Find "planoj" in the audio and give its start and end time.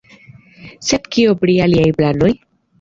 2.01-2.35